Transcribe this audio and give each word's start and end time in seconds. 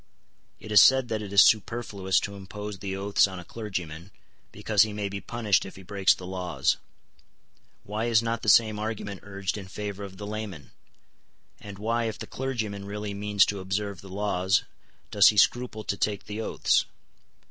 It 0.59 0.71
is 0.71 0.81
said 0.81 1.09
that 1.09 1.21
it 1.21 1.31
is 1.31 1.43
superfluous 1.43 2.19
to 2.21 2.33
impose 2.33 2.79
the 2.79 2.95
oaths 2.95 3.27
on 3.27 3.37
a 3.37 3.45
clergyman, 3.45 4.09
because 4.51 4.81
he 4.81 4.93
may 4.93 5.09
be 5.09 5.21
punished 5.21 5.63
if 5.63 5.75
he 5.75 5.83
breaks 5.83 6.15
the 6.15 6.25
laws. 6.25 6.77
Why 7.83 8.05
is 8.05 8.23
not 8.23 8.41
the 8.41 8.49
same 8.49 8.79
argument 8.79 9.19
urged 9.21 9.59
in 9.59 9.67
favour 9.67 10.03
of 10.03 10.17
the 10.17 10.25
layman? 10.25 10.71
And 11.59 11.77
why, 11.77 12.05
if 12.05 12.17
the 12.17 12.25
clergyman 12.25 12.85
really 12.85 13.13
means 13.13 13.45
to 13.45 13.59
observe 13.59 14.01
the 14.01 14.09
laws, 14.09 14.63
does 15.11 15.27
he 15.27 15.37
scruple 15.37 15.83
to 15.83 15.97
take 15.97 16.25
the 16.25 16.41
oaths? 16.41 16.85